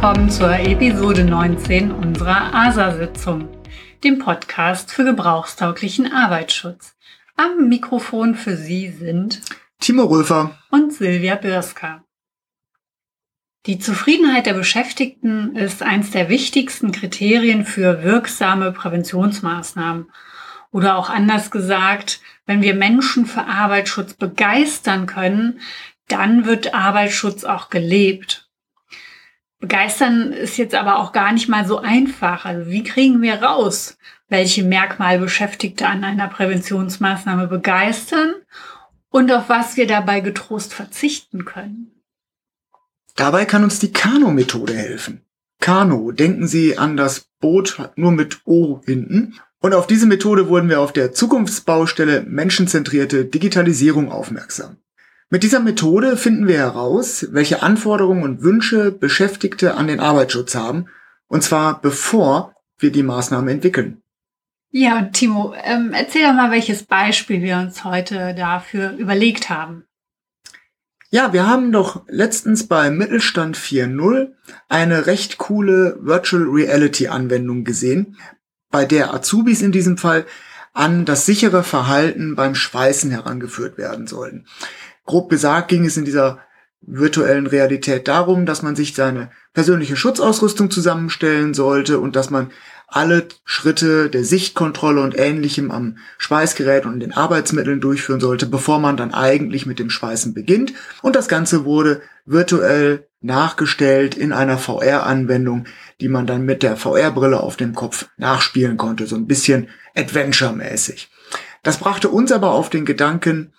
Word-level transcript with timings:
willkommen 0.00 0.30
zur 0.30 0.52
Episode 0.52 1.24
19 1.24 1.90
unserer 1.90 2.54
ASA-Sitzung, 2.54 3.48
dem 4.04 4.20
Podcast 4.20 4.92
für 4.92 5.02
gebrauchstauglichen 5.02 6.12
Arbeitsschutz. 6.12 6.94
Am 7.34 7.68
Mikrofon 7.68 8.36
für 8.36 8.56
Sie 8.56 8.90
sind 8.90 9.40
Timo 9.80 10.04
Röfer 10.04 10.56
und 10.70 10.92
Silvia 10.92 11.34
Birska. 11.34 12.04
Die 13.66 13.80
Zufriedenheit 13.80 14.46
der 14.46 14.54
Beschäftigten 14.54 15.56
ist 15.56 15.82
eines 15.82 16.12
der 16.12 16.28
wichtigsten 16.28 16.92
Kriterien 16.92 17.64
für 17.64 18.04
wirksame 18.04 18.70
Präventionsmaßnahmen. 18.70 20.12
Oder 20.70 20.96
auch 20.96 21.10
anders 21.10 21.50
gesagt, 21.50 22.20
wenn 22.46 22.62
wir 22.62 22.74
Menschen 22.74 23.26
für 23.26 23.46
Arbeitsschutz 23.46 24.14
begeistern 24.14 25.06
können, 25.06 25.58
dann 26.06 26.44
wird 26.44 26.72
Arbeitsschutz 26.72 27.42
auch 27.42 27.68
gelebt. 27.68 28.47
Begeistern 29.60 30.32
ist 30.32 30.56
jetzt 30.56 30.74
aber 30.74 30.98
auch 30.98 31.12
gar 31.12 31.32
nicht 31.32 31.48
mal 31.48 31.66
so 31.66 31.78
einfach. 31.78 32.44
Also 32.44 32.70
wie 32.70 32.84
kriegen 32.84 33.22
wir 33.22 33.42
raus, 33.42 33.98
welche 34.28 34.62
Merkmale 34.62 35.18
Beschäftigte 35.18 35.86
an 35.88 36.04
einer 36.04 36.28
Präventionsmaßnahme 36.28 37.48
begeistern 37.48 38.34
und 39.10 39.32
auf 39.32 39.48
was 39.48 39.76
wir 39.76 39.86
dabei 39.86 40.20
getrost 40.20 40.74
verzichten 40.74 41.44
können? 41.44 41.90
Dabei 43.16 43.46
kann 43.46 43.64
uns 43.64 43.80
die 43.80 43.92
Kano-Methode 43.92 44.74
helfen. 44.74 45.24
Kano, 45.60 46.12
denken 46.12 46.46
Sie 46.46 46.78
an 46.78 46.96
das 46.96 47.28
Boot 47.40 47.90
nur 47.96 48.12
mit 48.12 48.42
O 48.44 48.80
hinten. 48.84 49.34
Und 49.60 49.74
auf 49.74 49.88
diese 49.88 50.06
Methode 50.06 50.48
wurden 50.48 50.68
wir 50.68 50.80
auf 50.80 50.92
der 50.92 51.12
Zukunftsbaustelle 51.12 52.22
menschenzentrierte 52.22 53.24
Digitalisierung 53.24 54.12
aufmerksam. 54.12 54.76
Mit 55.30 55.42
dieser 55.42 55.60
Methode 55.60 56.16
finden 56.16 56.48
wir 56.48 56.56
heraus, 56.56 57.26
welche 57.32 57.62
Anforderungen 57.62 58.22
und 58.22 58.42
Wünsche 58.42 58.90
Beschäftigte 58.90 59.74
an 59.74 59.86
den 59.86 60.00
Arbeitsschutz 60.00 60.54
haben, 60.54 60.86
und 61.26 61.42
zwar 61.42 61.82
bevor 61.82 62.54
wir 62.78 62.90
die 62.90 63.02
Maßnahmen 63.02 63.48
entwickeln. 63.48 64.00
Ja, 64.70 64.98
und 64.98 65.12
Timo, 65.12 65.54
ähm, 65.64 65.92
erzähl 65.92 66.22
doch 66.22 66.32
mal, 66.32 66.50
welches 66.50 66.84
Beispiel 66.84 67.42
wir 67.42 67.58
uns 67.58 67.84
heute 67.84 68.34
dafür 68.34 68.92
überlegt 68.92 69.50
haben. 69.50 69.84
Ja, 71.10 71.32
wir 71.32 71.46
haben 71.46 71.72
doch 71.72 72.02
letztens 72.08 72.66
bei 72.66 72.90
Mittelstand 72.90 73.56
4.0 73.56 74.32
eine 74.68 75.06
recht 75.06 75.36
coole 75.36 75.98
Virtual 76.00 76.44
Reality 76.44 77.08
Anwendung 77.08 77.64
gesehen, 77.64 78.16
bei 78.70 78.86
der 78.86 79.12
Azubis 79.12 79.60
in 79.60 79.72
diesem 79.72 79.98
Fall 79.98 80.26
an 80.72 81.04
das 81.04 81.26
sichere 81.26 81.64
Verhalten 81.64 82.34
beim 82.34 82.54
Schweißen 82.54 83.10
herangeführt 83.10 83.78
werden 83.78 84.06
sollten. 84.06 84.46
Grob 85.08 85.30
gesagt 85.30 85.68
ging 85.68 85.86
es 85.86 85.96
in 85.96 86.04
dieser 86.04 86.38
virtuellen 86.82 87.46
Realität 87.46 88.08
darum, 88.08 88.44
dass 88.44 88.62
man 88.62 88.76
sich 88.76 88.94
seine 88.94 89.30
persönliche 89.54 89.96
Schutzausrüstung 89.96 90.70
zusammenstellen 90.70 91.54
sollte 91.54 91.98
und 91.98 92.14
dass 92.14 92.28
man 92.28 92.50
alle 92.86 93.26
Schritte 93.46 94.10
der 94.10 94.22
Sichtkontrolle 94.22 95.00
und 95.00 95.18
ähnlichem 95.18 95.70
am 95.70 95.96
Schweißgerät 96.18 96.84
und 96.84 97.00
den 97.00 97.14
Arbeitsmitteln 97.14 97.80
durchführen 97.80 98.20
sollte, 98.20 98.44
bevor 98.44 98.80
man 98.80 98.98
dann 98.98 99.14
eigentlich 99.14 99.64
mit 99.64 99.78
dem 99.78 99.88
Schweißen 99.88 100.34
beginnt. 100.34 100.74
Und 101.00 101.16
das 101.16 101.26
Ganze 101.26 101.64
wurde 101.64 102.02
virtuell 102.26 103.08
nachgestellt 103.22 104.14
in 104.14 104.34
einer 104.34 104.58
VR-Anwendung, 104.58 105.64
die 106.02 106.08
man 106.08 106.26
dann 106.26 106.44
mit 106.44 106.62
der 106.62 106.76
VR-Brille 106.76 107.40
auf 107.40 107.56
dem 107.56 107.74
Kopf 107.74 108.08
nachspielen 108.18 108.76
konnte, 108.76 109.06
so 109.06 109.16
ein 109.16 109.26
bisschen 109.26 109.68
Adventure-mäßig. 109.96 111.08
Das 111.62 111.78
brachte 111.78 112.10
uns 112.10 112.30
aber 112.30 112.50
auf 112.50 112.68
den 112.68 112.84
Gedanken, 112.84 113.54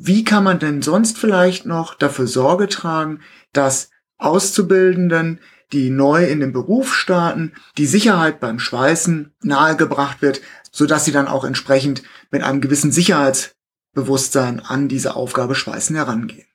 wie 0.00 0.22
kann 0.22 0.44
man 0.44 0.60
denn 0.60 0.80
sonst 0.80 1.18
vielleicht 1.18 1.66
noch 1.66 1.94
dafür 1.94 2.28
Sorge 2.28 2.68
tragen, 2.68 3.20
dass 3.52 3.90
Auszubildenden 4.16 5.40
die 5.72 5.90
neu 5.90 6.24
in 6.24 6.38
den 6.38 6.52
Beruf 6.52 6.94
starten, 6.94 7.52
die 7.76 7.86
Sicherheit 7.86 8.38
beim 8.38 8.60
Schweißen 8.60 9.34
nahegebracht 9.42 10.22
wird, 10.22 10.40
so 10.70 10.86
dass 10.86 11.04
sie 11.04 11.10
dann 11.10 11.26
auch 11.26 11.44
entsprechend 11.44 12.04
mit 12.30 12.44
einem 12.44 12.60
gewissen 12.60 12.92
Sicherheitsbewusstsein 12.92 14.60
an 14.60 14.88
diese 14.88 15.16
Aufgabe 15.16 15.56
Schweißen 15.56 15.96
herangehen. 15.96 16.46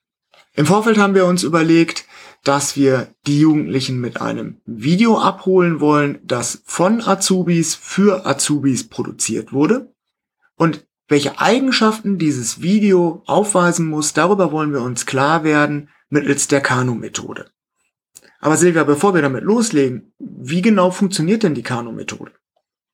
Im 0.53 0.65
Vorfeld 0.65 0.97
haben 0.97 1.13
wir 1.13 1.25
uns 1.25 1.43
überlegt, 1.43 2.05
dass 2.45 2.77
wir 2.77 3.13
die 3.27 3.41
Jugendlichen 3.41 3.99
mit 3.99 4.21
einem 4.21 4.61
Video 4.65 5.19
abholen 5.19 5.81
wollen, 5.81 6.19
das 6.23 6.61
von 6.65 7.01
Azubis 7.01 7.75
für 7.75 8.25
Azubis 8.25 8.87
produziert 8.87 9.51
wurde. 9.51 9.93
Und 10.55 10.85
welche 11.13 11.39
Eigenschaften 11.39 12.17
dieses 12.17 12.63
Video 12.63 13.21
aufweisen 13.27 13.87
muss, 13.87 14.13
darüber 14.13 14.51
wollen 14.51 14.73
wir 14.73 14.81
uns 14.81 15.05
klar 15.05 15.43
werden 15.43 15.89
mittels 16.09 16.47
der 16.47 16.59
Kanu-Methode. 16.59 17.51
Aber 18.39 18.57
Silvia, 18.57 18.83
bevor 18.83 19.13
wir 19.13 19.21
damit 19.21 19.43
loslegen, 19.43 20.11
wie 20.17 20.63
genau 20.63 20.89
funktioniert 20.89 21.43
denn 21.43 21.53
die 21.53 21.61
Kano-Methode? 21.61 22.31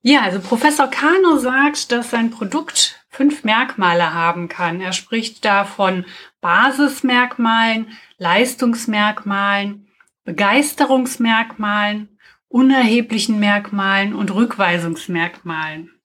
Ja, 0.02 0.24
also 0.24 0.42
Professor 0.42 0.88
Kano 0.88 1.38
sagt, 1.38 1.94
dass 1.94 2.10
sein 2.10 2.30
Produkt 2.30 3.06
fünf 3.08 3.46
Merkmale 3.46 4.14
haben 4.14 4.50
kann. 4.50 4.82
Er 4.82 4.92
spricht 4.92 5.46
da 5.46 5.64
von 5.64 6.04
Basismerkmalen, 6.42 7.88
Leistungsmerkmalen, 8.18 9.88
Begeisterungsmerkmalen, 10.26 12.20
unerheblichen 12.50 13.40
Merkmalen 13.40 14.14
und 14.14 14.36
Rückweisungsmerkmalen. 14.36 15.99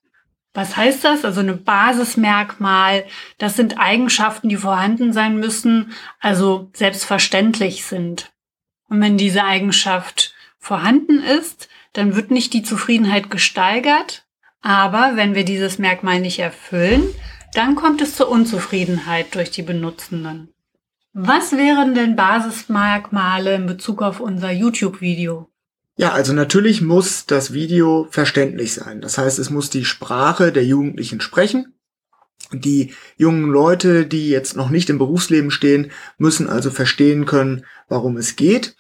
Was 0.55 0.77
heißt 0.77 1.03
das? 1.03 1.25
Also 1.25 1.41
eine 1.41 1.55
Basismerkmal, 1.55 3.05
das 3.39 3.57
sind 3.57 3.79
Eigenschaften, 3.79 4.49
die 4.49 4.57
vorhanden 4.57 5.13
sein 5.13 5.37
müssen, 5.37 5.93
also 6.21 6.71
selbstverständlich 6.73 7.85
sind. 7.85 8.33
Und 8.89 9.01
wenn 9.01 9.19
diese 9.19 9.45
Eigenschaft 9.45 10.33
vorhanden 10.59 11.21
ist, 11.21 11.69
dann 11.93 12.15
wird 12.15 12.31
nicht 12.31 12.53
die 12.53 12.63
Zufriedenheit 12.63 13.31
gesteigert. 13.31 14.25
Aber 14.63 15.13
wenn 15.17 15.35
wir 15.35 15.45
dieses 15.45 15.79
Merkmal 15.79 16.21
nicht 16.21 16.39
erfüllen, 16.39 17.03
dann 17.55 17.75
kommt 17.75 18.01
es 18.01 18.17
zur 18.17 18.29
Unzufriedenheit 18.29 19.35
durch 19.35 19.51
die 19.51 19.63
Benutzenden. 19.63 20.55
Was 21.13 21.53
wären 21.53 21.95
denn 21.95 22.17
Basismerkmale 22.17 23.55
in 23.55 23.67
Bezug 23.67 24.03
auf 24.03 24.21
unser 24.21 24.51
YouTube-Video? 24.51 25.49
Ja, 25.97 26.13
also 26.13 26.33
natürlich 26.33 26.81
muss 26.81 27.27
das 27.27 27.53
Video 27.53 28.09
verständlich 28.11 28.75
sein. 28.75 29.01
Das 29.01 29.17
heißt, 29.17 29.39
es 29.39 29.51
muss 29.51 29.71
die 29.71 29.85
Sprache 29.85 30.51
der 30.51 30.65
Jugendlichen 30.65 31.21
sprechen. 31.21 31.75
Die 32.53 32.95
jungen 33.17 33.51
Leute, 33.51 34.07
die 34.07 34.29
jetzt 34.29 34.57
noch 34.57 34.71
nicht 34.71 34.91
im 34.91 34.99
Berufsleben 34.99 35.51
stehen, 35.51 35.93
müssen 36.19 36.49
also 36.49 36.71
verstehen 36.71 37.27
können, 37.27 37.65
warum 37.89 38.17
es 38.17 38.37
geht. 38.37 38.77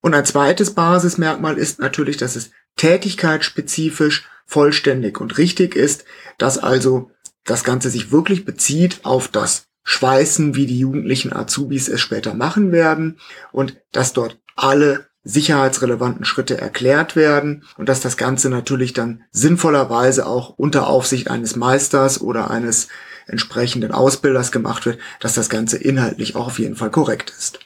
Und 0.00 0.14
ein 0.14 0.24
zweites 0.24 0.74
Basismerkmal 0.74 1.58
ist 1.58 1.80
natürlich, 1.80 2.16
dass 2.16 2.36
es 2.36 2.50
tätigkeitsspezifisch, 2.76 4.28
vollständig 4.48 5.20
und 5.20 5.38
richtig 5.38 5.74
ist, 5.74 6.04
dass 6.38 6.58
also 6.58 7.10
das 7.44 7.64
Ganze 7.64 7.90
sich 7.90 8.12
wirklich 8.12 8.44
bezieht 8.44 9.00
auf 9.02 9.26
das 9.26 9.66
Schweißen, 9.82 10.54
wie 10.54 10.66
die 10.66 10.78
jugendlichen 10.78 11.32
Azubis 11.32 11.88
es 11.88 12.00
später 12.00 12.34
machen 12.34 12.70
werden 12.70 13.18
und 13.50 13.76
dass 13.90 14.12
dort 14.12 14.38
alle 14.54 15.05
sicherheitsrelevanten 15.26 16.24
Schritte 16.24 16.58
erklärt 16.58 17.16
werden 17.16 17.64
und 17.76 17.88
dass 17.88 18.00
das 18.00 18.16
Ganze 18.16 18.48
natürlich 18.48 18.92
dann 18.92 19.24
sinnvollerweise 19.32 20.26
auch 20.26 20.50
unter 20.50 20.86
Aufsicht 20.86 21.30
eines 21.30 21.56
Meisters 21.56 22.20
oder 22.20 22.50
eines 22.50 22.88
entsprechenden 23.26 23.90
Ausbilders 23.90 24.52
gemacht 24.52 24.86
wird, 24.86 25.00
dass 25.18 25.34
das 25.34 25.48
Ganze 25.48 25.78
inhaltlich 25.78 26.36
auch 26.36 26.46
auf 26.46 26.58
jeden 26.60 26.76
Fall 26.76 26.90
korrekt 26.90 27.30
ist. 27.36 27.58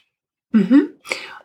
Mhm. 0.53 0.89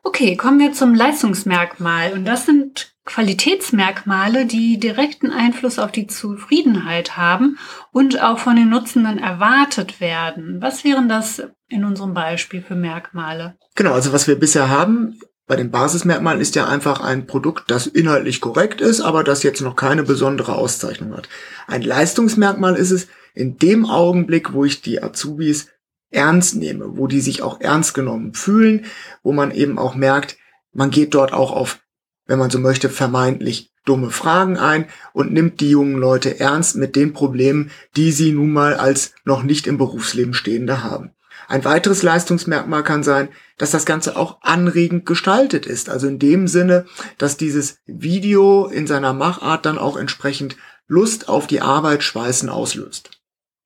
Okay, 0.04 0.38
kommen 0.38 0.60
wir 0.60 0.72
zum 0.72 0.96
Leistungsmerkmal. 0.96 2.14
Und 2.14 2.26
das 2.26 2.46
sind 2.46 2.96
Qualitätsmerkmale, 3.06 4.46
die 4.46 4.80
direkten 4.80 5.32
Einfluss 5.32 5.80
auf 5.80 5.92
die 5.92 6.08
Zufriedenheit 6.08 7.18
haben 7.18 7.58
und 7.92 8.22
auch 8.22 8.40
von 8.40 8.56
den 8.56 8.70
Nutzenden 8.70 9.20
erwartet 9.20 10.00
werden. 10.00 10.62
Was 10.62 10.84
wären 10.84 11.10
das 11.10 11.44
in 11.68 11.84
unserem 11.84 12.14
Beispiel 12.14 12.62
für 12.62 12.76
Merkmale? 12.76 13.58
Genau, 13.76 13.94
also 13.94 14.14
was 14.14 14.28
wir 14.28 14.40
bisher 14.40 14.70
haben, 14.70 15.20
bei 15.48 15.56
den 15.56 15.70
Basismerkmalen 15.70 16.42
ist 16.42 16.56
ja 16.56 16.68
einfach 16.68 17.02
ein 17.02 17.28
Produkt, 17.28 17.70
das 17.70 17.86
inhaltlich 17.86 18.42
korrekt 18.42 18.82
ist, 18.82 19.02
aber 19.02 19.24
das 19.24 19.44
jetzt 19.44 19.62
noch 19.62 19.76
keine 19.76 20.04
besondere 20.04 20.56
Auszeichnung 20.56 21.16
hat. 21.16 21.30
Ein 21.68 21.84
Leistungsmerkmal 21.84 22.76
ist 22.76 22.92
es 22.92 23.08
in 23.36 23.58
dem 23.58 23.86
Augenblick, 23.86 24.54
wo 24.54 24.66
ich 24.66 24.82
die 24.82 25.04
Azubis 25.04 25.68
ernst 26.10 26.56
nehme, 26.56 26.98
wo 26.98 27.08
die 27.08 27.22
sich 27.22 27.44
auch 27.44 27.62
ernst 27.62 27.94
genommen 27.94 28.34
fühlen, 28.34 28.86
wo 29.22 29.34
man 29.34 29.52
eben 29.52 29.78
auch 29.78 29.96
merkt, 29.96 30.38
man 30.74 30.90
geht 30.90 31.14
dort 31.14 31.32
auch 31.32 31.52
auf, 31.52 31.80
wenn 32.26 32.40
man 32.40 32.50
so 32.50 32.60
möchte, 32.60 32.90
vermeintlich 32.90 33.72
dumme 33.86 34.10
Fragen 34.10 34.58
ein 34.58 34.88
und 35.14 35.32
nimmt 35.32 35.60
die 35.62 35.70
jungen 35.70 35.98
Leute 35.98 36.40
ernst 36.40 36.76
mit 36.76 36.96
den 36.96 37.14
Problemen, 37.14 37.70
die 37.96 38.12
sie 38.12 38.32
nun 38.32 38.52
mal 38.52 38.74
als 38.74 39.14
noch 39.26 39.44
nicht 39.44 39.68
im 39.68 39.78
Berufsleben 39.78 40.34
stehende 40.34 40.84
haben. 40.84 41.12
Ein 41.48 41.66
weiteres 41.66 42.04
Leistungsmerkmal 42.04 42.84
kann 42.84 43.04
sein, 43.04 43.30
dass 43.58 43.72
das 43.72 43.86
Ganze 43.86 44.18
auch 44.18 44.42
anregend 44.42 45.06
gestaltet 45.06 45.66
ist. 45.66 45.90
Also 45.90 46.08
in 46.08 46.20
dem 46.20 46.48
Sinne, 46.48 46.86
dass 47.18 47.38
dieses 47.38 47.80
Video 47.86 48.66
in 48.66 48.88
seiner 48.88 49.14
Machart 49.14 49.66
dann 49.66 49.78
auch 49.78 49.98
entsprechend 49.98 50.58
Lust 50.88 51.30
auf 51.30 51.48
die 51.48 51.62
Arbeit 51.62 52.04
Schweißen 52.04 52.50
auslöst. 52.50 53.12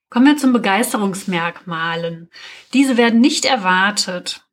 Kommen 0.09 0.25
wir 0.25 0.37
zum 0.37 0.53
Begeisterungsmerkmalen. 0.53 2.29
Diese 2.73 2.97
werden 2.97 3.21
nicht 3.21 3.45
erwartet. 3.45 4.45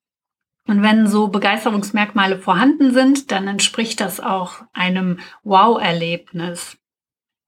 Und 0.67 0.83
wenn 0.83 1.07
so 1.07 1.29
Begeisterungsmerkmale 1.29 2.39
vorhanden 2.39 2.93
sind, 2.93 3.31
dann 3.31 3.47
entspricht 3.47 4.01
das 4.01 4.21
auch 4.21 4.63
einem 4.73 5.21
Wow-Erlebnis. 5.45 6.77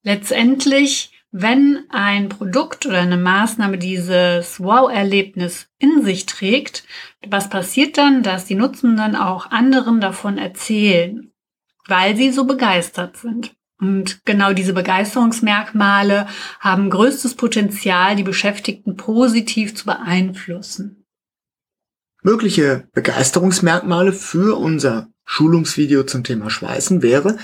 Letztendlich, 0.03 1.18
wenn 1.31 1.85
ein 1.91 2.29
Produkt 2.29 2.87
oder 2.87 3.01
eine 3.01 3.17
Maßnahme 3.17 3.79
dieses 3.79 4.61
Wow-Erlebnis 4.61 5.69
in 5.79 6.03
sich 6.03 6.27
trägt, 6.27 6.85
was 7.27 7.51
passiert 7.51 7.99
dann, 7.99 8.23
dass 8.23 8.47
die 8.47 8.55
Nutzenden 8.55 9.15
auch 9.15 9.51
anderen 9.51 10.01
davon 10.01 10.39
erzählen, 10.39 11.31
weil 11.87 12.17
sie 12.17 12.31
so 12.31 12.45
begeistert 12.45 13.17
sind. 13.17 13.55
Und 13.81 14.25
genau 14.25 14.53
diese 14.55 14.73
Begeisterungsmerkmale 14.73 16.27
haben 16.59 16.91
größtes 16.91 17.35
Potenzial, 17.37 18.17
die 18.17 18.25
Beschäftigten 18.25 18.97
positiv 18.97 19.77
zu 19.77 19.85
beeinflussen. 19.85 21.05
Mögliche 22.23 22.89
Begeisterungsmerkmale 22.93 24.13
für 24.13 24.59
unser 24.59 25.09
Schulungsvideo 25.25 26.03
zum 26.03 26.25
Thema 26.25 26.51
Schweißen 26.51 27.03
wäre, 27.03 27.39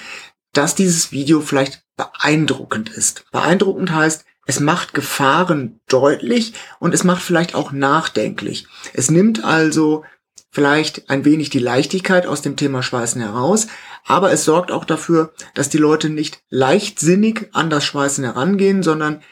dass 0.56 0.74
dieses 0.74 1.12
Video 1.12 1.40
vielleicht 1.40 1.84
beeindruckend 1.96 2.88
ist. 2.88 3.24
Beeindruckend 3.30 3.92
heißt, 3.92 4.24
es 4.46 4.60
macht 4.60 4.94
Gefahren 4.94 5.80
deutlich 5.88 6.54
und 6.78 6.94
es 6.94 7.04
macht 7.04 7.22
vielleicht 7.22 7.54
auch 7.54 7.72
nachdenklich. 7.72 8.66
Es 8.92 9.10
nimmt 9.10 9.44
also 9.44 10.04
vielleicht 10.50 11.10
ein 11.10 11.24
wenig 11.24 11.50
die 11.50 11.58
Leichtigkeit 11.58 12.26
aus 12.26 12.42
dem 12.42 12.56
Thema 12.56 12.82
Schweißen 12.82 13.20
heraus, 13.20 13.66
aber 14.04 14.30
es 14.32 14.44
sorgt 14.44 14.70
auch 14.70 14.84
dafür, 14.84 15.32
dass 15.54 15.68
die 15.68 15.78
Leute 15.78 16.10
nicht 16.10 16.42
leichtsinnig 16.50 17.48
an 17.52 17.70
das 17.70 17.84
Schweißen 17.84 18.22
herangehen, 18.22 18.82
sondern 18.82 19.22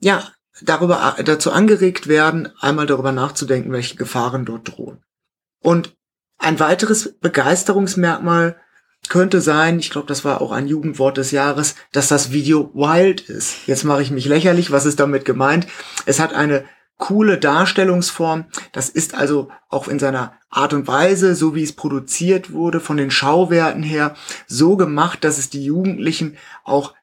ja, 0.00 0.32
darüber, 0.60 1.16
dazu 1.24 1.52
angeregt 1.52 2.08
werden, 2.08 2.48
einmal 2.58 2.86
darüber 2.86 3.12
nachzudenken, 3.12 3.72
welche 3.72 3.96
Gefahren 3.96 4.44
dort 4.44 4.76
drohen. 4.76 5.04
Und 5.60 5.94
ein 6.38 6.58
weiteres 6.58 7.16
Begeisterungsmerkmal 7.20 8.56
könnte 9.08 9.40
sein, 9.40 9.78
ich 9.78 9.90
glaube, 9.90 10.06
das 10.06 10.24
war 10.24 10.40
auch 10.40 10.52
ein 10.52 10.68
Jugendwort 10.68 11.16
des 11.16 11.32
Jahres, 11.32 11.74
dass 11.92 12.08
das 12.08 12.32
Video 12.32 12.70
wild 12.74 13.20
ist. 13.20 13.66
Jetzt 13.66 13.84
mache 13.84 14.02
ich 14.02 14.10
mich 14.10 14.26
lächerlich, 14.26 14.70
was 14.70 14.86
ist 14.86 15.00
damit 15.00 15.24
gemeint? 15.24 15.66
Es 16.06 16.20
hat 16.20 16.32
eine 16.32 16.64
coole 16.98 17.36
Darstellungsform. 17.36 18.44
Das 18.70 18.88
ist 18.88 19.14
also 19.14 19.50
auch 19.68 19.88
in 19.88 19.98
seiner 19.98 20.34
Art 20.50 20.72
und 20.72 20.86
Weise, 20.86 21.34
so 21.34 21.54
wie 21.54 21.64
es 21.64 21.72
produziert 21.72 22.52
wurde, 22.52 22.78
von 22.78 22.96
den 22.96 23.10
Schauwerten 23.10 23.82
her, 23.82 24.14
so 24.46 24.76
gemacht, 24.76 25.24
dass 25.24 25.38
es 25.38 25.50
die 25.50 25.64
Jugendlichen 25.64 26.36
auch, 26.62 26.94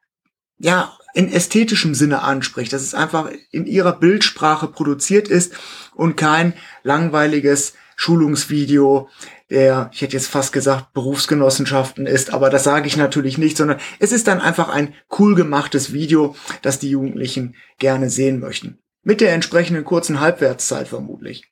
ja, 0.57 0.93
in 1.13 1.29
ästhetischem 1.29 1.95
Sinne 1.95 2.21
anspricht, 2.21 2.71
dass 2.71 2.83
es 2.83 2.93
einfach 2.93 3.29
in 3.51 3.65
ihrer 3.65 3.93
Bildsprache 3.93 4.67
produziert 4.67 5.27
ist 5.27 5.53
und 5.95 6.15
kein 6.15 6.53
langweiliges 6.83 7.73
Schulungsvideo 7.99 9.09
der, 9.49 9.89
ich 9.91 10.01
hätte 10.01 10.13
jetzt 10.13 10.29
fast 10.29 10.53
gesagt, 10.53 10.93
Berufsgenossenschaften 10.93 12.05
ist, 12.05 12.31
aber 12.33 12.49
das 12.49 12.63
sage 12.63 12.87
ich 12.87 12.95
natürlich 12.95 13.37
nicht, 13.37 13.57
sondern 13.57 13.79
es 13.99 14.13
ist 14.13 14.27
dann 14.27 14.39
einfach 14.39 14.69
ein 14.69 14.93
cool 15.17 15.35
gemachtes 15.35 15.91
Video, 15.91 16.35
das 16.61 16.79
die 16.79 16.89
Jugendlichen 16.89 17.55
gerne 17.77 18.09
sehen 18.09 18.39
möchten. 18.39 18.79
Mit 19.03 19.19
der 19.19 19.33
entsprechenden 19.33 19.83
kurzen 19.83 20.21
Halbwertszeit 20.21 20.87
vermutlich. 20.87 21.51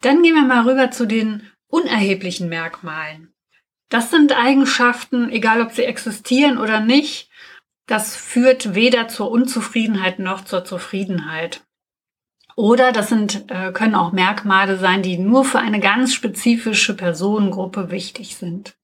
Dann 0.00 0.22
gehen 0.22 0.34
wir 0.34 0.42
mal 0.42 0.66
rüber 0.68 0.90
zu 0.90 1.06
den 1.06 1.42
unerheblichen 1.68 2.48
Merkmalen. 2.48 3.32
Das 3.88 4.10
sind 4.10 4.36
Eigenschaften, 4.36 5.30
egal 5.30 5.60
ob 5.60 5.72
sie 5.72 5.84
existieren 5.84 6.58
oder 6.58 6.80
nicht, 6.80 7.30
das 7.86 8.16
führt 8.16 8.74
weder 8.74 9.06
zur 9.06 9.30
Unzufriedenheit 9.30 10.18
noch 10.18 10.44
zur 10.44 10.64
Zufriedenheit. 10.64 11.62
Oder 12.58 12.90
das 12.90 13.08
sind, 13.08 13.44
äh, 13.50 13.70
können 13.70 13.94
auch 13.94 14.10
Merkmale 14.10 14.78
sein, 14.78 15.00
die 15.00 15.16
nur 15.16 15.44
für 15.44 15.60
eine 15.60 15.78
ganz 15.78 16.12
spezifische 16.12 16.96
Personengruppe 16.96 17.92
wichtig 17.92 18.34
sind. 18.34 18.76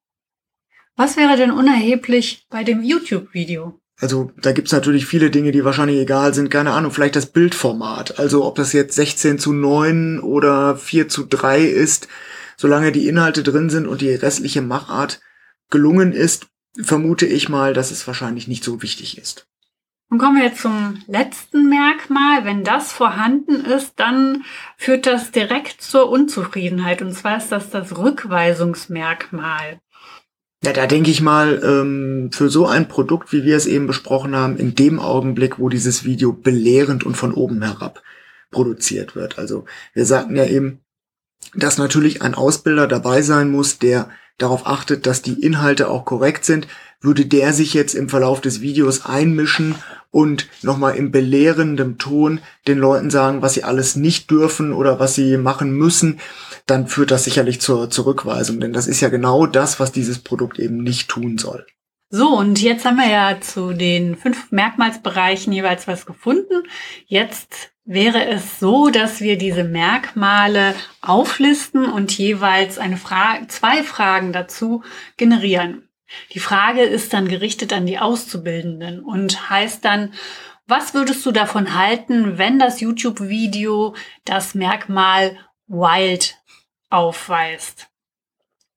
Was 0.94 1.16
wäre 1.16 1.36
denn 1.36 1.50
unerheblich 1.50 2.46
bei 2.48 2.62
dem 2.62 2.84
YouTube-Video? 2.84 3.80
Also 3.98 4.30
da 4.40 4.52
gibt's 4.52 4.70
natürlich 4.70 5.06
viele 5.06 5.28
Dinge, 5.28 5.50
die 5.50 5.64
wahrscheinlich 5.64 5.98
egal 5.98 6.34
sind. 6.34 6.52
Keine 6.52 6.70
Ahnung, 6.70 6.92
vielleicht 6.92 7.16
das 7.16 7.32
Bildformat. 7.32 8.20
Also 8.20 8.44
ob 8.44 8.54
das 8.54 8.72
jetzt 8.72 8.94
16 8.94 9.40
zu 9.40 9.52
9 9.52 10.20
oder 10.20 10.76
4 10.76 11.08
zu 11.08 11.24
3 11.24 11.64
ist, 11.64 12.06
solange 12.56 12.92
die 12.92 13.08
Inhalte 13.08 13.42
drin 13.42 13.70
sind 13.70 13.88
und 13.88 14.02
die 14.02 14.14
restliche 14.14 14.62
Machart 14.62 15.20
gelungen 15.70 16.12
ist, 16.12 16.46
vermute 16.80 17.26
ich 17.26 17.48
mal, 17.48 17.74
dass 17.74 17.90
es 17.90 18.06
wahrscheinlich 18.06 18.46
nicht 18.46 18.62
so 18.62 18.82
wichtig 18.82 19.18
ist. 19.18 19.48
Und 20.14 20.20
kommen 20.20 20.36
wir 20.36 20.44
jetzt 20.44 20.62
zum 20.62 21.02
letzten 21.08 21.68
Merkmal. 21.68 22.44
Wenn 22.44 22.62
das 22.62 22.92
vorhanden 22.92 23.64
ist, 23.64 23.94
dann 23.96 24.44
führt 24.76 25.06
das 25.06 25.32
direkt 25.32 25.82
zur 25.82 26.08
Unzufriedenheit. 26.08 27.02
Und 27.02 27.14
zwar 27.14 27.38
ist 27.38 27.50
das 27.50 27.70
das 27.70 27.98
Rückweisungsmerkmal. 27.98 29.80
Ja, 30.62 30.72
da 30.72 30.86
denke 30.86 31.10
ich 31.10 31.20
mal, 31.20 31.60
ähm, 31.64 32.30
für 32.32 32.48
so 32.48 32.64
ein 32.64 32.86
Produkt, 32.86 33.32
wie 33.32 33.42
wir 33.42 33.56
es 33.56 33.66
eben 33.66 33.88
besprochen 33.88 34.36
haben, 34.36 34.56
in 34.56 34.76
dem 34.76 35.00
Augenblick, 35.00 35.58
wo 35.58 35.68
dieses 35.68 36.04
Video 36.04 36.32
belehrend 36.32 37.02
und 37.02 37.16
von 37.16 37.34
oben 37.34 37.60
herab 37.62 38.00
produziert 38.52 39.16
wird. 39.16 39.40
Also 39.40 39.64
wir 39.94 40.06
sagten 40.06 40.36
ja 40.36 40.44
eben, 40.44 40.78
dass 41.56 41.76
natürlich 41.76 42.22
ein 42.22 42.36
Ausbilder 42.36 42.86
dabei 42.86 43.22
sein 43.22 43.50
muss, 43.50 43.80
der 43.80 44.10
darauf 44.38 44.64
achtet, 44.64 45.06
dass 45.06 45.22
die 45.22 45.42
Inhalte 45.42 45.88
auch 45.88 46.04
korrekt 46.04 46.44
sind, 46.44 46.68
würde 47.00 47.26
der 47.26 47.52
sich 47.52 47.74
jetzt 47.74 47.94
im 47.94 48.08
Verlauf 48.08 48.40
des 48.40 48.60
Videos 48.60 49.04
einmischen 49.04 49.74
und 50.14 50.46
nochmal 50.62 50.94
im 50.94 51.10
belehrenden 51.10 51.98
Ton 51.98 52.40
den 52.68 52.78
Leuten 52.78 53.10
sagen, 53.10 53.42
was 53.42 53.54
sie 53.54 53.64
alles 53.64 53.96
nicht 53.96 54.30
dürfen 54.30 54.72
oder 54.72 55.00
was 55.00 55.16
sie 55.16 55.36
machen 55.36 55.72
müssen, 55.72 56.20
dann 56.66 56.86
führt 56.86 57.10
das 57.10 57.24
sicherlich 57.24 57.60
zur 57.60 57.90
Zurückweisung. 57.90 58.60
Denn 58.60 58.72
das 58.72 58.86
ist 58.86 59.00
ja 59.00 59.08
genau 59.08 59.46
das, 59.46 59.80
was 59.80 59.90
dieses 59.90 60.20
Produkt 60.20 60.60
eben 60.60 60.78
nicht 60.84 61.08
tun 61.08 61.36
soll. 61.36 61.66
So, 62.10 62.28
und 62.28 62.62
jetzt 62.62 62.84
haben 62.84 62.98
wir 62.98 63.08
ja 63.08 63.40
zu 63.40 63.72
den 63.72 64.16
fünf 64.16 64.52
Merkmalsbereichen 64.52 65.52
jeweils 65.52 65.88
was 65.88 66.06
gefunden. 66.06 66.62
Jetzt 67.06 67.72
wäre 67.84 68.24
es 68.24 68.60
so, 68.60 68.90
dass 68.90 69.20
wir 69.20 69.36
diese 69.36 69.64
Merkmale 69.64 70.76
auflisten 71.00 71.86
und 71.86 72.16
jeweils 72.16 72.78
eine 72.78 72.98
Frage, 72.98 73.48
zwei 73.48 73.82
Fragen 73.82 74.32
dazu 74.32 74.84
generieren. 75.16 75.88
Die 76.32 76.40
Frage 76.40 76.82
ist 76.82 77.12
dann 77.12 77.28
gerichtet 77.28 77.72
an 77.72 77.86
die 77.86 77.98
Auszubildenden 77.98 79.00
und 79.00 79.50
heißt 79.50 79.84
dann, 79.84 80.12
was 80.66 80.94
würdest 80.94 81.24
du 81.26 81.32
davon 81.32 81.76
halten, 81.76 82.38
wenn 82.38 82.58
das 82.58 82.80
YouTube-Video 82.80 83.94
das 84.24 84.54
Merkmal 84.54 85.36
Wild 85.66 86.36
aufweist? 86.88 87.88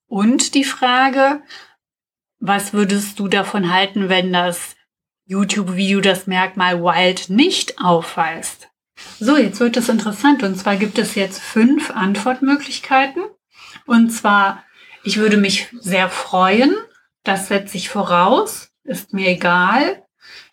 Und 0.08 0.54
die 0.54 0.64
Frage, 0.64 1.42
was 2.40 2.74
würdest 2.74 3.20
du 3.20 3.28
davon 3.28 3.72
halten, 3.74 4.10
wenn 4.10 4.34
das 4.34 4.76
YouTube-Video 5.26 6.02
das 6.02 6.28
Merkmal 6.28 6.82
Wild 6.82 7.30
nicht 7.30 7.80
aufweist? 7.80 8.70
So, 9.20 9.38
jetzt 9.38 9.60
wird 9.60 9.78
es 9.78 9.90
interessant. 9.90 10.44
Und 10.44 10.56
zwar 10.58 10.76
gibt 10.76 10.98
es 10.98 11.16
jetzt 11.16 11.40
fünf 11.40 11.92
Antwortmöglichkeiten. 11.92 13.24
Und 13.86 14.10
zwar, 14.10 14.64
ich 15.04 15.18
würde 15.18 15.38
mich 15.38 15.68
sehr 15.80 16.10
freuen, 16.10 16.76
das 17.28 17.48
setze 17.48 17.78
ich 17.78 17.90
voraus, 17.90 18.70
ist 18.84 19.14
mir 19.14 19.30
egal. 19.30 20.04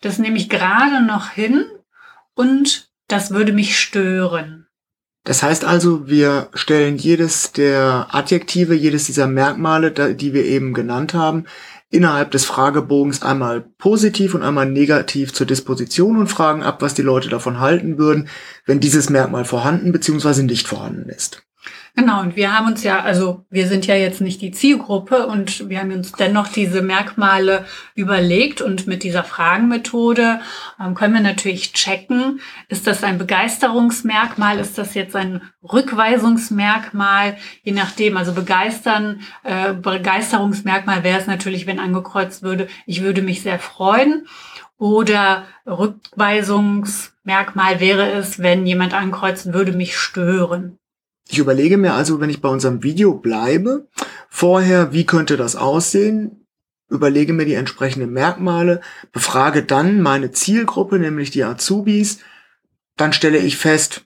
Das 0.01 0.19
nehme 0.19 0.37
ich 0.37 0.49
gerade 0.49 1.05
noch 1.05 1.29
hin 1.29 1.65
und 2.33 2.89
das 3.07 3.31
würde 3.31 3.53
mich 3.53 3.79
stören. 3.79 4.67
Das 5.23 5.41
heißt 5.41 5.65
also, 5.65 6.07
wir 6.07 6.49
stellen 6.53 6.97
jedes 6.97 7.51
der 7.51 8.07
Adjektive, 8.11 8.75
jedes 8.75 9.05
dieser 9.05 9.25
Merkmale, 9.25 10.15
die 10.15 10.33
wir 10.33 10.45
eben 10.45 10.73
genannt 10.73 11.13
haben, 11.13 11.45
innerhalb 11.89 12.31
des 12.31 12.45
Fragebogens 12.45 13.23
einmal 13.23 13.61
positiv 13.61 14.35
und 14.35 14.43
einmal 14.43 14.65
negativ 14.65 15.33
zur 15.33 15.47
Disposition 15.47 16.17
und 16.17 16.27
fragen 16.27 16.61
ab, 16.61 16.81
was 16.81 16.93
die 16.93 17.01
Leute 17.01 17.29
davon 17.29 17.59
halten 17.59 17.97
würden, 17.97 18.27
wenn 18.65 18.79
dieses 18.79 19.09
Merkmal 19.09 19.45
vorhanden 19.45 19.91
bzw. 19.91 20.43
nicht 20.43 20.67
vorhanden 20.67 21.09
ist. 21.09 21.44
Genau, 21.97 22.19
und 22.19 22.35
wir 22.35 22.51
haben 22.51 22.67
uns 22.67 22.83
ja, 22.83 22.99
also 22.99 23.45
wir 23.49 23.69
sind 23.69 23.87
ja 23.87 23.95
jetzt 23.95 24.19
nicht 24.19 24.41
die 24.41 24.51
Zielgruppe 24.51 25.27
und 25.27 25.69
wir 25.69 25.79
haben 25.79 25.93
uns 25.93 26.11
dennoch 26.11 26.49
diese 26.49 26.81
Merkmale 26.81 27.63
überlegt 27.95 28.61
und 28.61 28.85
mit 28.85 29.03
dieser 29.03 29.23
Fragenmethode 29.23 30.41
ähm, 30.77 30.93
können 30.93 31.13
wir 31.13 31.21
natürlich 31.21 31.71
checken, 31.71 32.41
ist 32.67 32.85
das 32.85 33.01
ein 33.05 33.17
Begeisterungsmerkmal, 33.17 34.59
ist 34.59 34.77
das 34.77 34.93
jetzt 34.93 35.15
ein 35.15 35.41
Rückweisungsmerkmal, 35.63 37.37
je 37.63 37.71
nachdem, 37.71 38.17
also 38.17 38.33
begeistern, 38.33 39.21
äh, 39.43 39.73
Begeisterungsmerkmal 39.73 41.05
wäre 41.05 41.21
es 41.21 41.27
natürlich, 41.27 41.65
wenn 41.65 41.79
angekreuzt 41.79 42.43
würde, 42.43 42.67
ich 42.85 43.03
würde 43.03 43.21
mich 43.21 43.41
sehr 43.41 43.57
freuen. 43.57 44.27
Oder 44.77 45.45
Rückweisungsmerkmal 45.65 47.79
wäre 47.79 48.11
es, 48.11 48.39
wenn 48.39 48.65
jemand 48.65 48.93
ankreuzen 48.93 49.53
würde, 49.53 49.71
mich 49.71 49.97
stören. 49.97 50.77
Ich 51.27 51.39
überlege 51.39 51.77
mir 51.77 51.93
also, 51.93 52.19
wenn 52.19 52.29
ich 52.29 52.41
bei 52.41 52.49
unserem 52.49 52.83
Video 52.83 53.15
bleibe, 53.15 53.87
vorher, 54.29 54.93
wie 54.93 55.05
könnte 55.05 55.37
das 55.37 55.55
aussehen? 55.55 56.45
Überlege 56.87 57.33
mir 57.33 57.45
die 57.45 57.55
entsprechenden 57.55 58.13
Merkmale, 58.13 58.81
befrage 59.11 59.63
dann 59.63 60.01
meine 60.01 60.31
Zielgruppe, 60.31 60.99
nämlich 60.99 61.31
die 61.31 61.43
Azubis. 61.43 62.19
Dann 62.95 63.11
stelle 63.11 63.39
ich 63.39 63.57
fest, 63.57 64.05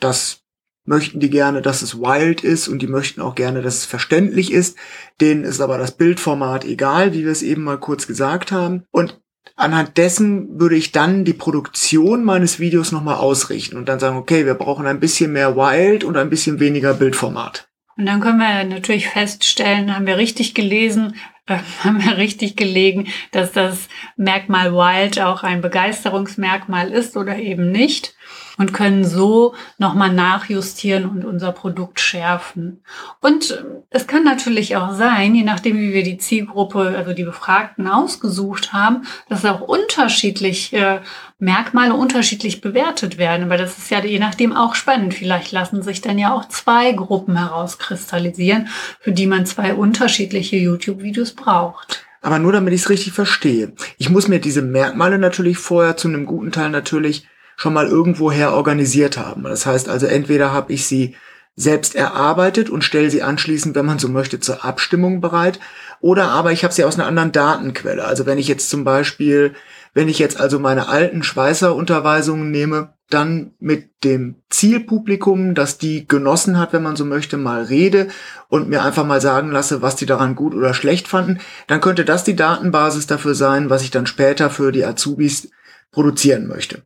dass 0.00 0.42
möchten 0.88 1.20
die 1.20 1.28
gerne, 1.30 1.60
dass 1.60 1.82
es 1.82 2.00
wild 2.00 2.42
ist 2.42 2.66
und 2.66 2.80
die 2.80 2.86
möchten 2.86 3.20
auch 3.20 3.34
gerne, 3.34 3.60
dass 3.60 3.76
es 3.76 3.84
verständlich 3.84 4.50
ist. 4.50 4.76
Denen 5.20 5.44
ist 5.44 5.60
aber 5.60 5.76
das 5.76 5.92
Bildformat 5.92 6.64
egal, 6.64 7.12
wie 7.12 7.24
wir 7.24 7.32
es 7.32 7.42
eben 7.42 7.62
mal 7.62 7.78
kurz 7.78 8.06
gesagt 8.06 8.50
haben. 8.50 8.84
Und 8.90 9.20
anhand 9.56 9.98
dessen 9.98 10.60
würde 10.60 10.76
ich 10.76 10.92
dann 10.92 11.24
die 11.24 11.32
Produktion 11.32 12.24
meines 12.24 12.60
Videos 12.60 12.92
nochmal 12.92 13.16
ausrichten 13.16 13.76
und 13.76 13.88
dann 13.88 13.98
sagen, 13.98 14.16
okay, 14.16 14.46
wir 14.46 14.54
brauchen 14.54 14.86
ein 14.86 15.00
bisschen 15.00 15.32
mehr 15.32 15.56
Wild 15.56 16.04
und 16.04 16.16
ein 16.16 16.30
bisschen 16.30 16.60
weniger 16.60 16.94
Bildformat. 16.94 17.68
Und 17.96 18.06
dann 18.06 18.20
können 18.20 18.38
wir 18.38 18.64
natürlich 18.64 19.08
feststellen, 19.08 19.94
haben 19.94 20.06
wir 20.06 20.16
richtig 20.16 20.54
gelesen, 20.54 21.16
äh, 21.46 21.58
haben 21.84 22.02
wir 22.02 22.16
richtig 22.16 22.56
gelegen, 22.56 23.08
dass 23.32 23.52
das 23.52 23.88
Merkmal 24.16 24.72
Wild 24.72 25.20
auch 25.20 25.42
ein 25.42 25.60
Begeisterungsmerkmal 25.60 26.90
ist 26.90 27.16
oder 27.16 27.36
eben 27.38 27.72
nicht 27.72 28.14
und 28.58 28.74
können 28.74 29.04
so 29.04 29.54
nochmal 29.78 30.12
nachjustieren 30.12 31.06
und 31.06 31.24
unser 31.24 31.52
Produkt 31.52 32.00
schärfen. 32.00 32.82
Und 33.20 33.52
äh, 33.52 33.62
es 33.90 34.06
kann 34.06 34.24
natürlich 34.24 34.76
auch 34.76 34.92
sein, 34.92 35.34
je 35.34 35.44
nachdem, 35.44 35.78
wie 35.78 35.92
wir 35.92 36.02
die 36.02 36.18
Zielgruppe, 36.18 36.94
also 36.96 37.14
die 37.14 37.24
Befragten 37.24 37.86
ausgesucht 37.86 38.72
haben, 38.72 39.06
dass 39.28 39.44
auch 39.44 39.60
unterschiedlich 39.60 40.72
äh, 40.72 41.00
Merkmale 41.38 41.94
unterschiedlich 41.94 42.60
bewertet 42.60 43.16
werden. 43.16 43.44
Aber 43.44 43.56
das 43.56 43.78
ist 43.78 43.90
ja 43.90 44.04
je 44.04 44.18
nachdem 44.18 44.52
auch 44.52 44.74
spannend. 44.74 45.14
Vielleicht 45.14 45.52
lassen 45.52 45.82
sich 45.82 46.00
dann 46.00 46.18
ja 46.18 46.34
auch 46.34 46.48
zwei 46.48 46.92
Gruppen 46.92 47.36
herauskristallisieren, 47.36 48.68
für 49.00 49.12
die 49.12 49.26
man 49.26 49.46
zwei 49.46 49.74
unterschiedliche 49.74 50.56
YouTube-Videos 50.56 51.34
braucht. 51.34 52.04
Aber 52.20 52.40
nur 52.40 52.52
damit 52.52 52.74
ich 52.74 52.82
es 52.82 52.90
richtig 52.90 53.12
verstehe. 53.12 53.72
Ich 53.96 54.10
muss 54.10 54.26
mir 54.26 54.40
diese 54.40 54.62
Merkmale 54.62 55.18
natürlich 55.18 55.58
vorher 55.58 55.96
zu 55.96 56.08
einem 56.08 56.26
guten 56.26 56.50
Teil 56.50 56.70
natürlich 56.70 57.28
schon 57.58 57.74
mal 57.74 57.88
irgendwoher 57.88 58.54
organisiert 58.54 59.18
haben. 59.18 59.42
Das 59.42 59.66
heißt 59.66 59.88
also, 59.88 60.06
entweder 60.06 60.52
habe 60.52 60.72
ich 60.72 60.86
sie 60.86 61.16
selbst 61.56 61.96
erarbeitet 61.96 62.70
und 62.70 62.84
stelle 62.84 63.10
sie 63.10 63.22
anschließend, 63.22 63.74
wenn 63.74 63.84
man 63.84 63.98
so 63.98 64.08
möchte, 64.08 64.38
zur 64.38 64.64
Abstimmung 64.64 65.20
bereit, 65.20 65.58
oder 66.00 66.28
aber 66.28 66.52
ich 66.52 66.62
habe 66.62 66.72
sie 66.72 66.84
aus 66.84 66.94
einer 66.94 67.08
anderen 67.08 67.32
Datenquelle. 67.32 68.04
Also 68.04 68.26
wenn 68.26 68.38
ich 68.38 68.46
jetzt 68.46 68.70
zum 68.70 68.84
Beispiel, 68.84 69.54
wenn 69.92 70.08
ich 70.08 70.20
jetzt 70.20 70.38
also 70.38 70.60
meine 70.60 70.88
alten 70.88 71.24
Schweißer-Unterweisungen 71.24 72.52
nehme, 72.52 72.94
dann 73.10 73.54
mit 73.58 74.04
dem 74.04 74.36
Zielpublikum, 74.50 75.56
das 75.56 75.78
die 75.78 76.06
genossen 76.06 76.58
hat, 76.60 76.72
wenn 76.72 76.84
man 76.84 76.94
so 76.94 77.04
möchte, 77.04 77.36
mal 77.36 77.64
rede 77.64 78.06
und 78.48 78.68
mir 78.68 78.84
einfach 78.84 79.04
mal 79.04 79.20
sagen 79.20 79.50
lasse, 79.50 79.82
was 79.82 79.96
die 79.96 80.06
daran 80.06 80.36
gut 80.36 80.54
oder 80.54 80.74
schlecht 80.74 81.08
fanden, 81.08 81.40
dann 81.66 81.80
könnte 81.80 82.04
das 82.04 82.22
die 82.22 82.36
Datenbasis 82.36 83.08
dafür 83.08 83.34
sein, 83.34 83.68
was 83.68 83.82
ich 83.82 83.90
dann 83.90 84.06
später 84.06 84.48
für 84.48 84.70
die 84.70 84.84
Azubis 84.84 85.50
produzieren 85.90 86.46
möchte. 86.46 86.82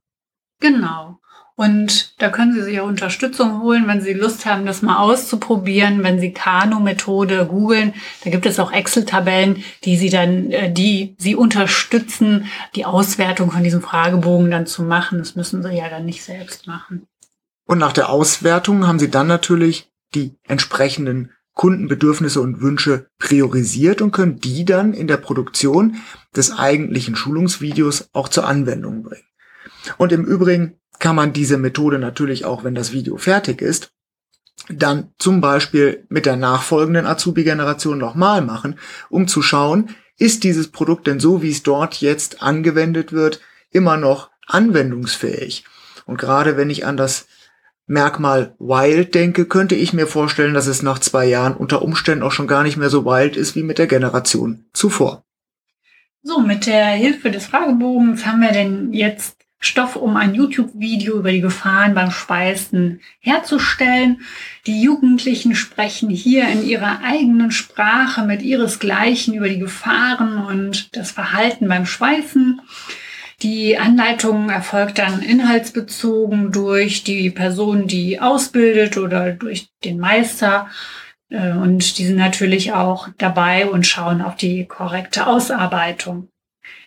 Genau. 0.63 1.19
Und 1.55 2.15
da 2.21 2.31
können 2.31 2.55
Sie 2.55 2.63
sich 2.63 2.81
auch 2.81 2.87
Unterstützung 2.87 3.61
holen, 3.61 3.87
wenn 3.87 4.01
Sie 4.01 4.15
Lust 4.15 4.47
haben, 4.47 4.65
das 4.65 4.81
mal 4.81 4.99
auszuprobieren. 4.99 6.03
Wenn 6.03 6.19
Sie 6.19 6.33
Kano-Methode 6.33 7.47
googeln, 7.47 7.93
da 8.25 8.31
gibt 8.31 8.47
es 8.47 8.59
auch 8.59 8.73
Excel-Tabellen, 8.73 9.63
die 9.85 9.99
Sie 9.99 10.09
dann, 10.09 10.51
äh, 10.51 10.73
die 10.73 11.15
Sie 11.19 11.37
unterstützen, 11.37 12.47
die 12.75 12.87
Auswertung 12.87 13.51
von 13.51 13.63
diesem 13.63 13.83
Fragebogen 13.83 14.51
dann 14.51 14.67
zu 14.67 14.83
machen. 14.83 15.19
Das 15.19 15.37
müssen 15.37 15.63
Sie 15.63 15.77
ja 15.77 15.91
dann 15.91 16.07
nicht 16.07 16.23
selbst 16.23 16.67
machen. 16.67 17.07
Und 17.67 17.79
nach 17.79 17.93
der 17.93 18.09
Auswertung 18.09 18.87
haben 18.87 18.99
Sie 18.99 19.11
dann 19.11 19.27
natürlich 19.27 19.91
die 20.15 20.35
entsprechenden 20.49 21.33
Kundenbedürfnisse 21.55 22.41
und 22.41 22.63
Wünsche 22.63 23.09
priorisiert 23.19 24.01
und 24.01 24.13
können 24.13 24.41
die 24.41 24.65
dann 24.65 24.95
in 24.95 25.07
der 25.07 25.19
Produktion 25.19 25.97
des 26.35 26.57
eigentlichen 26.57 27.15
Schulungsvideos 27.15 28.09
auch 28.15 28.29
zur 28.29 28.47
Anwendung 28.47 29.03
bringen. 29.03 29.27
Und 29.99 30.13
im 30.13 30.25
Übrigen 30.25 30.79
kann 30.99 31.17
man 31.17 31.33
diese 31.33 31.59
Methode 31.59 31.99
natürlich 31.99 32.45
auch, 32.45 32.65
wenn 32.65 32.75
das 32.75 32.93
Video 32.93 33.17
fertig 33.17 33.61
ist, 33.61 33.93
dann 34.69 35.13
zum 35.19 35.41
Beispiel 35.41 36.07
mit 36.09 36.27
der 36.27 36.37
nachfolgenden 36.37 37.07
Azubi-Generation 37.07 37.99
nochmal 37.99 38.43
machen, 38.43 38.79
um 39.09 39.27
zu 39.27 39.43
schauen, 39.43 39.91
ist 40.19 40.45
dieses 40.45 40.69
Produkt 40.69 41.07
denn 41.07 41.21
so, 41.21 41.43
wie 41.43 41.51
es 41.51 41.63
dort 41.63 42.01
jetzt 42.01 42.43
angewendet 42.43 43.13
wird, 43.13 43.41
immer 43.71 43.97
noch 43.97 44.31
anwendungsfähig? 44.47 45.65
Und 46.07 46.19
gerade 46.19 46.57
wenn 46.57 46.71
ich 46.71 46.87
an 46.87 46.97
das 46.97 47.27
Merkmal 47.87 48.55
wild 48.59 49.15
denke, 49.15 49.47
könnte 49.47 49.75
ich 49.75 49.93
mir 49.93 50.07
vorstellen, 50.07 50.55
dass 50.55 50.67
es 50.67 50.83
nach 50.83 50.99
zwei 50.99 51.27
Jahren 51.27 51.57
unter 51.57 51.83
Umständen 51.83 52.23
auch 52.23 52.33
schon 52.33 52.47
gar 52.47 52.63
nicht 52.63 52.77
mehr 52.77 52.91
so 52.91 53.05
wild 53.05 53.37
ist 53.37 53.57
wie 53.57 53.65
mit 53.65 53.79
der 53.79 53.89
Generation 53.89 54.67
zuvor. 54.73 55.25
So, 56.23 56.41
mit 56.41 56.67
der 56.67 56.87
Hilfe 56.87 57.33
des 57.33 57.47
Fragebogens 57.47 58.25
haben 58.25 58.41
wir 58.41 58.53
denn 58.53 58.93
jetzt 58.93 59.42
Stoff, 59.65 59.95
um 59.95 60.17
ein 60.17 60.35
YouTube-Video 60.35 61.19
über 61.19 61.31
die 61.31 61.41
Gefahren 61.41 61.95
beim 61.95 62.11
Speisen 62.11 63.01
herzustellen. 63.21 64.23
Die 64.67 64.83
Jugendlichen 64.83 65.55
sprechen 65.55 66.11
hier 66.11 66.49
in 66.49 66.67
ihrer 66.67 67.01
eigenen 67.05 67.53
Sprache 67.53 68.25
mit 68.25 68.43
ihresgleichen 68.43 69.35
über 69.35 69.49
die 69.49 69.61
Gefahren 69.61 70.45
und 70.45 70.97
das 70.97 71.13
Verhalten 71.13 71.69
beim 71.69 71.87
Schweißen. 71.87 72.61
Die 73.43 73.79
Anleitung 73.79 74.51
erfolgt 74.51 74.99
dann 74.99 75.23
inhaltsbezogen 75.23 76.51
durch 76.51 77.05
die 77.05 77.31
Person, 77.31 77.87
die 77.87 78.21
ausbildet 78.21 78.99
oder 78.99 79.31
durch 79.31 79.69
den 79.85 80.01
Meister. 80.01 80.69
Äh, 81.29 81.53
und 81.53 81.99
die 81.99 82.07
sind 82.07 82.17
natürlich 82.17 82.73
auch 82.73 83.09
dabei 83.17 83.69
und 83.69 83.87
schauen 83.87 84.23
auf 84.23 84.35
die 84.35 84.67
korrekte 84.67 85.29
Ausarbeitung. 85.29 86.33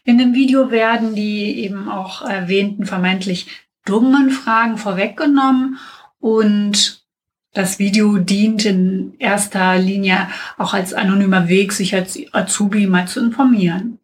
In 0.04 0.18
dem 0.18 0.34
Video 0.34 0.72
werden 0.72 1.16
die 1.16 1.64
eben 1.64 1.90
auch 1.90 2.22
erwähnten 2.22 2.86
vermeintlich 2.86 3.48
dummen 3.86 4.32
Fragen 4.32 4.78
vorweggenommen 4.78 5.78
und 6.20 7.06
das 7.54 7.80
Video 7.80 8.18
dient 8.18 8.66
in 8.66 9.14
erster 9.18 9.78
Linie 9.78 10.28
auch 10.58 10.74
als 10.74 10.94
anonymer 10.94 11.48
Weg, 11.48 11.72
sich 11.72 11.96
als 11.96 12.20
Azubi 12.34 12.86
mal 12.86 13.08
zu 13.08 13.22
informieren. 13.22 14.00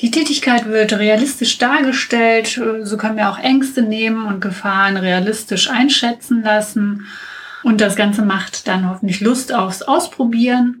Die 0.00 0.10
Tätigkeit 0.10 0.66
wird 0.66 0.94
realistisch 0.94 1.58
dargestellt, 1.58 2.58
so 2.82 2.96
können 2.96 3.18
wir 3.18 3.28
auch 3.28 3.38
Ängste 3.38 3.82
nehmen 3.82 4.26
und 4.26 4.40
Gefahren 4.40 4.96
realistisch 4.96 5.68
einschätzen 5.68 6.42
lassen. 6.42 7.06
Und 7.62 7.82
das 7.82 7.96
Ganze 7.96 8.22
macht 8.22 8.66
dann 8.66 8.88
hoffentlich 8.88 9.20
Lust 9.20 9.52
aufs 9.52 9.82
Ausprobieren. 9.82 10.79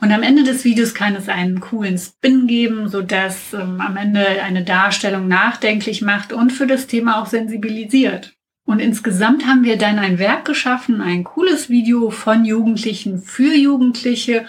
Und 0.00 0.12
am 0.12 0.22
Ende 0.22 0.44
des 0.44 0.64
Videos 0.64 0.94
kann 0.94 1.16
es 1.16 1.28
einen 1.28 1.60
coolen 1.60 1.96
Spin 1.96 2.46
geben, 2.46 2.88
so 2.88 3.02
dass 3.02 3.54
ähm, 3.54 3.80
am 3.80 3.96
Ende 3.96 4.42
eine 4.42 4.64
Darstellung 4.64 5.28
nachdenklich 5.28 6.02
macht 6.02 6.32
und 6.32 6.52
für 6.52 6.66
das 6.66 6.86
Thema 6.86 7.20
auch 7.20 7.26
sensibilisiert. 7.26 8.34
Und 8.64 8.80
insgesamt 8.80 9.46
haben 9.46 9.64
wir 9.64 9.76
dann 9.76 9.98
ein 9.98 10.18
Werk 10.18 10.44
geschaffen, 10.44 11.00
ein 11.00 11.24
cooles 11.24 11.68
Video 11.68 12.10
von 12.10 12.44
Jugendlichen 12.44 13.20
für 13.20 13.54
Jugendliche, 13.54 14.46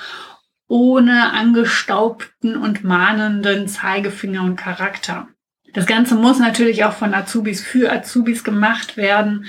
ohne 0.68 1.32
angestaubten 1.34 2.56
und 2.56 2.84
mahnenden 2.84 3.68
Zeigefinger 3.68 4.44
und 4.44 4.56
Charakter. 4.56 5.28
Das 5.74 5.88
Ganze 5.88 6.16
muss 6.16 6.40
natürlich 6.40 6.84
auch 6.84 6.94
von 6.94 7.14
Azubis 7.14 7.62
für 7.62 7.92
Azubis 7.92 8.44
gemacht 8.44 8.98
werden, 8.98 9.46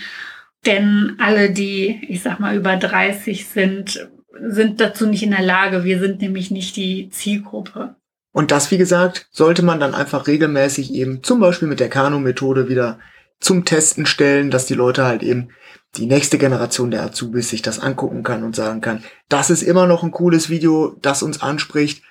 denn 0.64 1.16
alle, 1.18 1.50
die, 1.50 2.06
ich 2.08 2.22
sag 2.22 2.40
mal, 2.40 2.56
über 2.56 2.76
30 2.76 3.46
sind, 3.46 4.08
sind 4.40 4.80
dazu 4.80 5.06
nicht 5.06 5.22
in 5.22 5.30
der 5.30 5.42
Lage. 5.42 5.84
Wir 5.84 5.98
sind 5.98 6.20
nämlich 6.20 6.50
nicht 6.50 6.76
die 6.76 7.08
Zielgruppe. 7.10 7.96
Und 8.32 8.50
das, 8.50 8.70
wie 8.70 8.78
gesagt, 8.78 9.28
sollte 9.30 9.62
man 9.62 9.78
dann 9.78 9.94
einfach 9.94 10.26
regelmäßig 10.26 10.92
eben 10.92 11.22
zum 11.22 11.40
Beispiel 11.40 11.68
mit 11.68 11.80
der 11.80 11.88
Kano-Methode 11.88 12.68
wieder 12.68 12.98
zum 13.38 13.64
Testen 13.64 14.06
stellen, 14.06 14.50
dass 14.50 14.66
die 14.66 14.74
Leute 14.74 15.04
halt 15.04 15.22
eben 15.22 15.50
die 15.96 16.06
nächste 16.06 16.38
Generation 16.38 16.90
der 16.90 17.04
Azubis 17.04 17.50
sich 17.50 17.62
das 17.62 17.78
angucken 17.78 18.24
kann 18.24 18.42
und 18.42 18.56
sagen 18.56 18.80
kann, 18.80 19.04
das 19.28 19.50
ist 19.50 19.62
immer 19.62 19.86
noch 19.86 20.02
ein 20.02 20.10
cooles 20.10 20.50
Video, 20.50 20.96
das 21.00 21.22
uns 21.22 21.42
anspricht. 21.42 22.02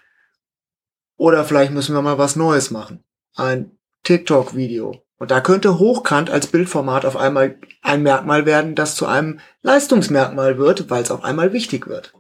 Oder 1.18 1.44
vielleicht 1.44 1.74
müssen 1.74 1.94
wir 1.94 2.02
mal 2.02 2.18
was 2.18 2.36
Neues 2.36 2.72
machen. 2.72 3.04
Ein 3.36 3.72
TikTok-Video. 4.04 5.03
Und 5.18 5.32
da 5.32 5.42
könnte 5.42 5.80
hochkant 5.80 6.30
als 6.30 6.48
Bildformat 6.48 7.06
auf 7.06 7.16
einmal 7.16 7.58
ein 7.82 8.04
Merkmal 8.04 8.46
werden, 8.46 8.76
das 8.76 8.96
zu 8.96 9.06
einem 9.06 9.40
Leistungsmerkmal 9.62 10.58
wird, 10.58 10.90
weil 10.90 11.04
es 11.04 11.12
auf 11.12 11.24
einmal 11.24 11.54
wichtig 11.54 11.88
wird. 11.88 12.14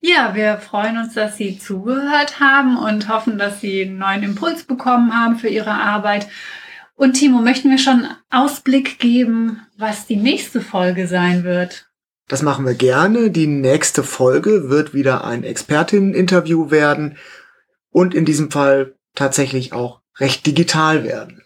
Ja, 0.00 0.34
wir 0.34 0.58
freuen 0.58 0.98
uns, 0.98 1.14
dass 1.14 1.36
Sie 1.36 1.58
zugehört 1.58 2.38
haben 2.38 2.76
und 2.76 3.08
hoffen, 3.08 3.38
dass 3.38 3.60
Sie 3.60 3.82
einen 3.82 3.98
neuen 3.98 4.22
Impuls 4.22 4.64
bekommen 4.64 5.14
haben 5.14 5.36
für 5.38 5.48
Ihre 5.48 5.72
Arbeit. 5.72 6.28
Und 6.94 7.14
Timo, 7.14 7.40
möchten 7.40 7.70
wir 7.70 7.78
schon 7.78 8.06
Ausblick 8.30 8.98
geben, 8.98 9.66
was 9.76 10.06
die 10.06 10.16
nächste 10.16 10.60
Folge 10.60 11.08
sein 11.08 11.44
wird? 11.44 11.90
Das 12.28 12.42
machen 12.42 12.66
wir 12.66 12.74
gerne. 12.74 13.30
Die 13.30 13.46
nächste 13.46 14.02
Folge 14.02 14.68
wird 14.68 14.94
wieder 14.94 15.24
ein 15.24 15.44
Expertinnen-Interview 15.44 16.70
werden 16.70 17.16
und 17.90 18.14
in 18.14 18.24
diesem 18.24 18.50
Fall 18.50 18.94
tatsächlich 19.14 19.72
auch 19.72 20.00
recht 20.18 20.46
digital 20.46 21.04
werden. 21.04 21.42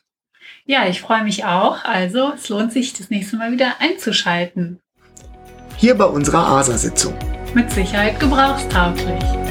Ja, 0.71 0.87
ich 0.87 1.01
freue 1.01 1.25
mich 1.25 1.45
auch. 1.45 1.83
Also 1.83 2.31
es 2.33 2.49
lohnt 2.49 2.73
sich, 2.73 2.93
das 2.93 3.11
nächste 3.11 3.37
Mal 3.37 3.51
wieder 3.51 3.81
einzuschalten. 3.81 4.79
Hier 5.77 5.97
bei 5.97 6.05
unserer 6.05 6.47
ASA-Sitzung. 6.47 7.13
Mit 7.55 7.73
Sicherheit 7.73 8.21
gebrauchstauglich. 8.21 9.50